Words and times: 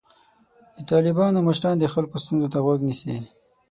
د 0.75 0.77
طالبانو 0.91 1.45
مشران 1.47 1.75
د 1.79 1.85
خلکو 1.93 2.15
ستونزو 2.23 2.51
ته 2.53 2.59
غوږ 2.65 2.79
نیسي. 2.87 3.15